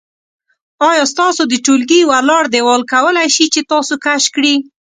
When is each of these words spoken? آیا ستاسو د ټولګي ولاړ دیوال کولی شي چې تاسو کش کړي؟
آیا 0.89 1.03
ستاسو 1.13 1.41
د 1.47 1.53
ټولګي 1.65 2.01
ولاړ 2.05 2.43
دیوال 2.53 2.81
کولی 2.93 3.27
شي 3.35 3.45
چې 3.53 3.61
تاسو 3.71 3.93
کش 4.05 4.23
کړي؟ 4.35 4.55